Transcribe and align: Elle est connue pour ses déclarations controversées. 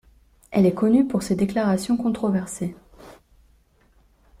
Elle 0.49 0.65
est 0.65 0.73
connue 0.73 1.05
pour 1.07 1.21
ses 1.21 1.35
déclarations 1.35 1.95
controversées. 1.95 2.75